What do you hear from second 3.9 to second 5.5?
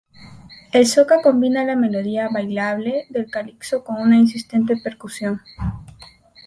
una insistente percusión.